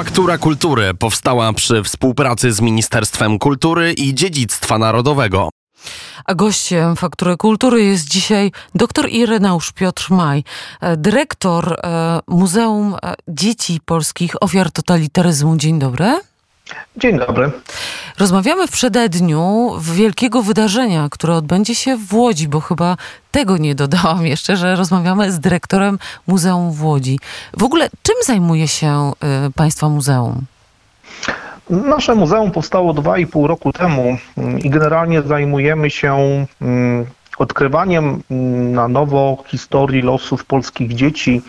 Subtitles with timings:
[0.00, 5.48] Faktura Kultury powstała przy współpracy z Ministerstwem Kultury i Dziedzictwa Narodowego.
[6.24, 10.44] A gościem Faktury Kultury jest dzisiaj dr Ireneusz Piotr Maj,
[10.80, 15.56] e, dyrektor e, Muzeum e, Dzieci Polskich Ofiar Totalitaryzmu.
[15.56, 16.20] Dzień dobry.
[16.96, 17.50] Dzień dobry.
[18.20, 22.96] Rozmawiamy w przededniu wielkiego wydarzenia, które odbędzie się w Łodzi, bo chyba
[23.30, 27.18] tego nie dodałam jeszcze, że rozmawiamy z dyrektorem Muzeum w Łodzi.
[27.56, 29.12] W ogóle czym zajmuje się
[29.48, 30.40] y, Państwa muzeum?
[31.70, 34.16] Nasze muzeum powstało 2,5 roku temu
[34.64, 36.16] i generalnie zajmujemy się
[36.62, 37.06] mm,
[37.38, 41.42] odkrywaniem mm, na nowo historii losów polskich dzieci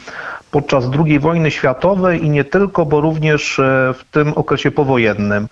[0.51, 5.47] podczas II wojny światowej i nie tylko, bo również e, w tym okresie powojennym,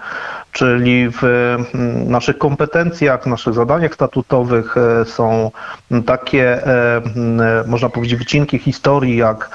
[0.52, 5.52] czyli w mm, naszych kompetencjach, naszych zadaniach statutowych e, są
[6.06, 7.02] takie, e,
[7.68, 9.50] można powiedzieć, wycinki historii, jak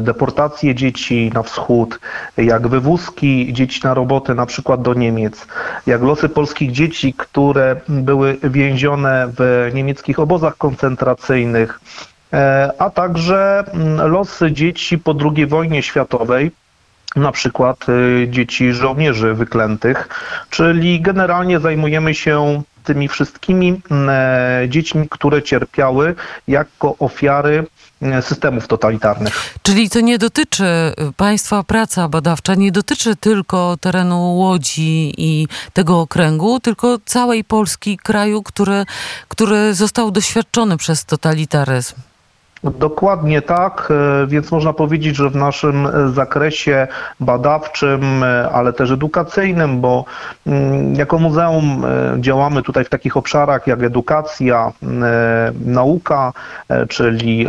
[0.00, 2.00] deportacje dzieci na wschód,
[2.36, 5.46] jak wywózki dzieci na roboty, na przykład do Niemiec,
[5.86, 11.80] jak losy polskich dzieci, które były więzione w niemieckich obozach koncentracyjnych,
[12.78, 16.50] a także mm, losy dzieci po II wojnie światowej,
[17.16, 20.08] na przykład y, dzieci żołnierzy wyklętych,
[20.50, 26.14] czyli generalnie zajmujemy się tymi wszystkimi mm, e, dziećmi, które cierpiały
[26.48, 27.66] jako ofiary
[28.02, 29.54] mm, systemów totalitarnych.
[29.62, 36.00] Czyli to nie dotyczy y, państwa praca badawcza, nie dotyczy tylko terenu Łodzi i tego
[36.00, 38.84] okręgu, tylko całej Polski, kraju, który,
[39.28, 41.94] który został doświadczony przez totalitaryzm.
[42.64, 43.88] Dokładnie tak,
[44.22, 46.88] e, więc można powiedzieć, że w naszym e, zakresie
[47.20, 50.04] badawczym, e, ale też edukacyjnym, bo
[50.46, 51.84] mm, jako muzeum
[52.18, 54.72] działamy tutaj w takich obszarach jak edukacja,
[55.64, 56.32] nauka,
[56.88, 57.48] czyli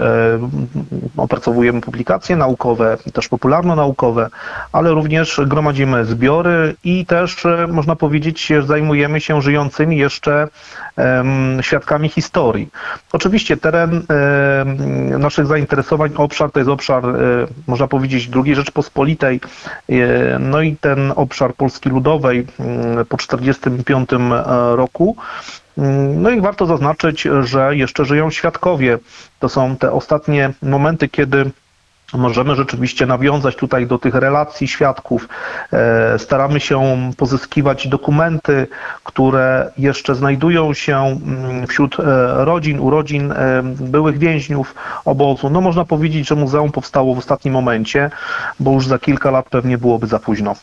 [1.17, 4.29] opracowujemy publikacje naukowe, też popularno-naukowe,
[4.71, 10.47] ale również gromadzimy zbiory i też można powiedzieć, zajmujemy się żyjącymi jeszcze
[11.61, 12.69] świadkami historii.
[13.13, 14.01] Oczywiście teren
[15.03, 17.15] naszych zainteresowań obszar to jest obszar, e,
[17.67, 19.39] można powiedzieć, II Rzeczpospolitej,
[19.89, 22.47] e, no i ten obszar Polski Ludowej
[23.09, 25.15] po 1945 e, roku.
[26.15, 28.97] No i warto zaznaczyć, że jeszcze żyją świadkowie.
[29.39, 31.51] To są te ostatnie momenty, kiedy
[32.13, 35.29] Możemy rzeczywiście nawiązać tutaj do tych relacji świadków.
[35.73, 38.67] E, staramy się pozyskiwać dokumenty,
[39.03, 42.03] które jeszcze znajdują się mm, wśród e,
[42.45, 44.75] rodzin, urodzin e, byłych więźniów
[45.05, 45.49] obozu.
[45.49, 48.11] No można powiedzieć, że muzeum powstało w ostatnim momencie,
[48.59, 50.55] bo już za kilka lat pewnie byłoby za późno.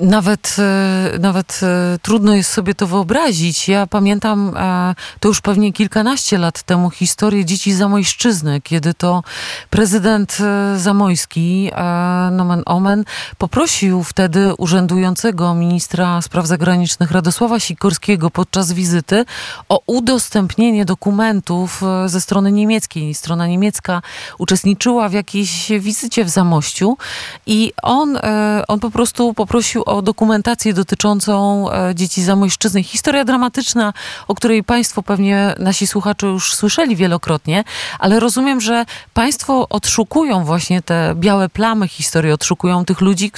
[0.00, 3.68] Nawet, e, nawet e, trudno jest sobie to wyobrazić.
[3.68, 9.22] Ja pamiętam e, to już pewnie kilkanaście lat temu historię dzieci Zamojszczyzny, kiedy to
[9.70, 10.38] prezydent
[10.76, 11.70] Zamojski,
[12.32, 13.04] nomen omen,
[13.38, 19.24] poprosił wtedy urzędującego ministra spraw zagranicznych Radosława Sikorskiego podczas wizyty
[19.68, 23.14] o udostępnienie dokumentów ze strony niemieckiej.
[23.14, 24.02] Strona niemiecka
[24.38, 26.96] uczestniczyła w jakiejś wizycie w Zamościu
[27.46, 28.18] i on,
[28.68, 32.82] on po prostu poprosił o dokumentację dotyczącą e, dzieci zamojszczyzny.
[32.82, 33.92] Historia dramatyczna,
[34.28, 37.64] o której Państwo pewnie, nasi słuchacze już słyszeli wielokrotnie,
[37.98, 38.84] ale rozumiem, że
[39.14, 43.32] Państwo odszukują właśnie te białe plamy historii, odszukują tych ludzi,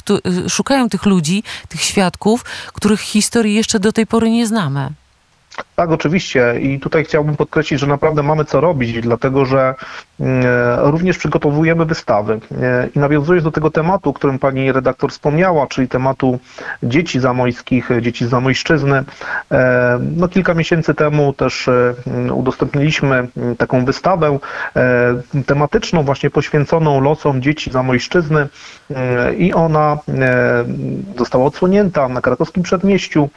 [0.45, 5.00] y, szukają tych ludzi, tych świadków, których historii jeszcze do tej pory nie znamy.
[5.81, 6.59] Tak, oczywiście.
[6.61, 9.75] I tutaj chciałbym podkreślić, że naprawdę mamy co robić, dlatego że
[10.19, 12.39] mm, e, również przygotowujemy wystawy.
[12.61, 16.39] E, I nawiązując do tego tematu, o którym pani redaktor wspomniała, czyli tematu
[16.83, 19.03] dzieci zamojskich, dzieci z Zamojszczyzny,
[19.51, 21.69] e, no kilka miesięcy temu też
[22.33, 24.39] udostępniliśmy mm, taką wystawę
[25.45, 28.47] tematyczną, właśnie poświęconą losom dzieci Zamojszczyzny
[29.37, 29.97] i ona
[31.17, 33.29] została odsłonięta na krakowskim przedmieściu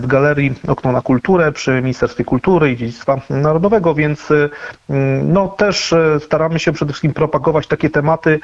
[0.00, 4.50] w galerii Okno na Kulturę kulturę przy Ministerstwie Kultury i Dziedzictwa Narodowego, więc y,
[5.24, 8.40] no, też y, staramy się przede wszystkim propagować takie tematy,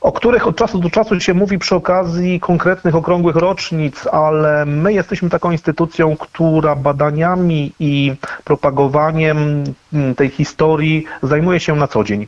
[0.00, 4.92] o których od czasu do czasu się mówi przy okazji konkretnych okrągłych rocznic, ale my
[4.92, 8.14] jesteśmy taką instytucją, która badaniami i
[8.44, 12.26] propagowaniem mm, tej historii zajmuje się na co dzień.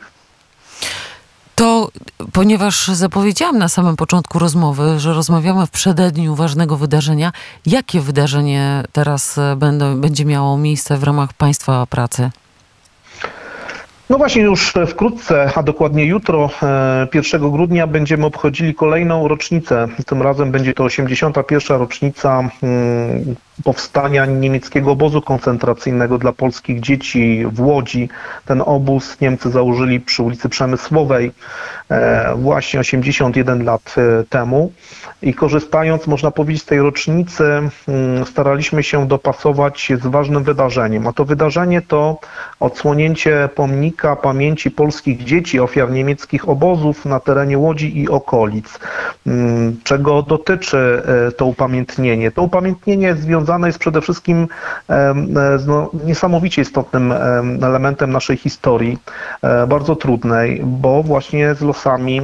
[2.33, 7.31] Ponieważ zapowiedziałam na samym początku rozmowy, że rozmawiamy w przededniu ważnego wydarzenia,
[7.65, 12.29] jakie wydarzenie teraz będą, będzie miało miejsce w ramach Państwa pracy?
[14.09, 19.87] No właśnie już wkrótce, a dokładnie jutro, e, 1 grudnia będziemy obchodzili kolejną rocznicę.
[20.05, 21.79] Tym razem będzie to 81.
[21.79, 28.09] rocznica mm, powstania niemieckiego obozu koncentracyjnego dla polskich dzieci w Łodzi.
[28.45, 31.31] Ten obóz Niemcy założyli przy ulicy Przemysłowej
[31.89, 34.71] e, właśnie 81 lat e, temu.
[35.21, 41.07] I korzystając, można powiedzieć, z tej rocznicy, mm, staraliśmy się dopasować z ważnym wydarzeniem.
[41.07, 42.19] A to wydarzenie to
[42.59, 48.79] odsłonięcie pomnika pamięci polskich dzieci, ofiar niemieckich obozów na terenie Łodzi i okolic.
[49.27, 52.31] Mm, Czego dotyczy e, to upamiętnienie?
[52.31, 54.47] To upamiętnienie związane jest przede wszystkim
[54.89, 55.13] e,
[55.59, 58.97] z no, niesamowicie istotnym em, elementem naszej historii,
[59.41, 62.21] e, bardzo trudnej, bo właśnie z losami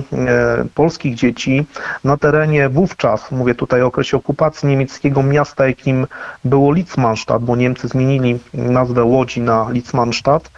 [0.76, 1.66] polskich dzieci
[2.04, 6.08] na terenie wówczas, mówię tutaj o okresie okupacji niemieckiego miasta, jakim
[6.46, 10.52] było Litzmannstadt, bo Niemcy zmienili nazwę Łodzi na Litzmannstadt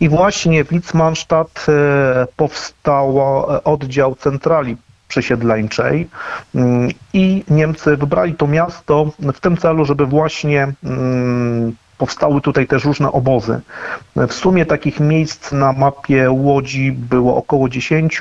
[0.00, 4.76] i właśnie w Litzmannstadt e, powstał e, oddział centrali
[5.08, 6.08] przesiedleńczej
[6.54, 12.84] mm, i Niemcy wybrali to miasto w tym celu, żeby właśnie mm, powstały tutaj też
[12.84, 13.60] różne obozy.
[14.16, 18.20] W sumie takich miejsc na mapie Łodzi było około 10.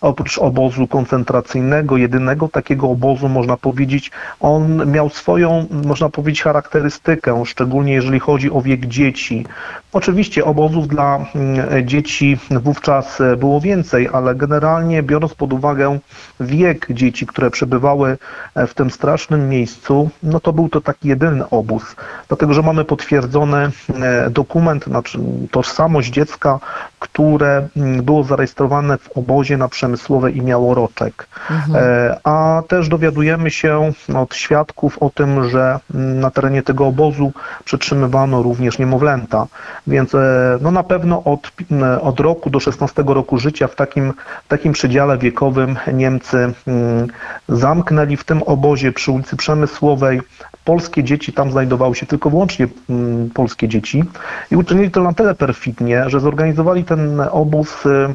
[0.00, 4.10] Oprócz obozu koncentracyjnego, jedynego takiego obozu, można powiedzieć,
[4.40, 9.46] on miał swoją, można powiedzieć, charakterystykę, szczególnie jeżeli chodzi o wiek dzieci.
[9.94, 15.98] Oczywiście obozów dla mm, dzieci wówczas było więcej, ale generalnie biorąc pod uwagę
[16.40, 18.18] wiek dzieci, które przebywały
[18.56, 21.96] w tym strasznym miejscu, no to był to taki jedyny obóz.
[22.28, 23.70] Dlatego, że mamy potwierdzony
[24.02, 25.18] e, dokument, znaczy
[25.50, 26.60] tożsamość dziecka,
[26.98, 31.28] które mm, było zarejestrowane w obozie na Przemysłowej i miało roczek.
[31.74, 37.32] E, A też dowiadujemy się od świadków o tym, że mm, na terenie tego obozu
[37.64, 39.46] przetrzymywano również niemowlęta.
[39.86, 44.12] Więc e, no na pewno od, m, od roku do 16 roku życia w takim,
[44.44, 47.06] w takim przedziale wiekowym Niemcy mm,
[47.48, 50.20] zamknęli w tym obozie przy ulicy Przemysłowej.
[50.64, 54.04] Polskie dzieci, tam znajdowały się tylko wyłącznie mm, polskie dzieci.
[54.50, 58.14] I uczynili to na tyle perfidnie, że zorganizowali ten obóz y,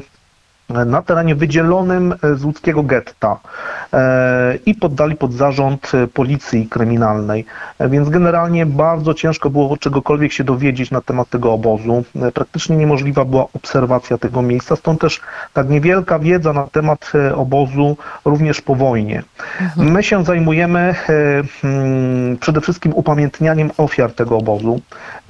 [0.86, 3.38] na terenie wydzielonym z łódzkiego getta
[3.92, 7.44] e, i poddali pod zarząd e, policji kryminalnej.
[7.78, 12.04] E, Więc generalnie bardzo ciężko było czegokolwiek się dowiedzieć na temat tego obozu.
[12.22, 15.20] E, Praktycznie niemożliwa była obserwacja tego miejsca, stąd też
[15.52, 19.22] tak niewielka wiedza na temat e, obozu również po wojnie.
[19.76, 20.94] My się zajmujemy e,
[21.64, 24.80] mm, przede wszystkim upamiętnianiem ofiar tego obozu.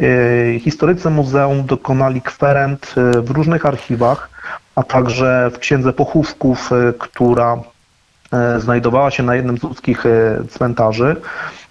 [0.01, 4.31] E, Historycy muzeum dokonali kwerent e, w różnych archiwach,
[4.81, 7.57] a także w księdze pochówków, e, która
[8.33, 10.11] e, znajdowała się na jednym z łódzkich e,
[10.51, 11.17] cmentarzy.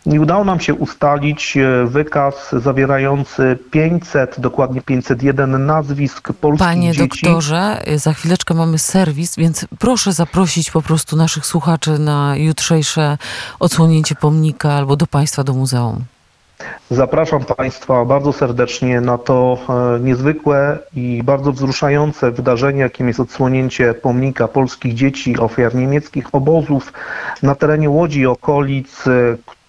[0.06, 7.21] I udało nam się ustalić wykaz zawierający 500, dokładnie 501 nazwisk polskich Panie dzieci.
[7.23, 13.17] doktorze, za chwileczkę mamy serwis, więc proszę zaprosić po prostu naszych słuchaczy na jutrzejsze
[13.59, 16.03] odsłonięcie pomnika albo do Państwa do muzeum.
[16.91, 23.94] Zapraszam Państwa bardzo serdecznie na to e, niezwykłe i bardzo wzruszające wydarzenie, jakim jest odsłonięcie
[23.94, 26.94] pomnika polskich dzieci ofiar niemieckich obozów
[27.44, 29.11] na terenie Łodzi i okolic, e,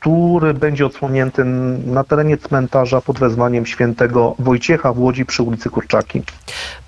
[0.01, 1.45] który będzie odsłonięty
[1.87, 6.23] na terenie cmentarza pod wezwaniem świętego Wojciecha w Łodzi przy ulicy Kurczaki.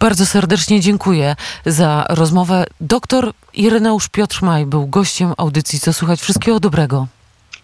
[0.00, 2.64] Bardzo serdecznie dziękuję za rozmowę.
[2.81, 6.20] Doktor Ireneusz Piotr Maj był gościem audycji Co Słuchać.
[6.20, 7.06] Wszystkiego dobrego.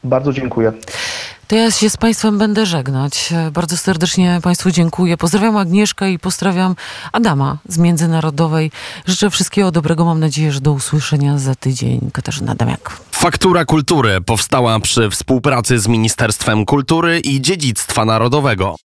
[0.05, 0.73] Bardzo dziękuję.
[1.49, 3.35] To ja się z Państwem będę żegnać.
[3.53, 5.17] Bardzo serdecznie Państwu dziękuję.
[5.17, 6.77] Pozdrawiam Agnieszkę i pozdrawiam
[7.12, 8.71] Adama z Międzynarodowej.
[9.06, 10.05] Życzę wszystkiego dobrego.
[10.05, 12.11] Mam nadzieję, że do usłyszenia za tydzień.
[12.12, 13.00] Katarzyna Damiak.
[13.11, 18.76] Faktura Kultury powstała przy współpracy z Ministerstwem Kultury i Dziedzictwa Narodowego.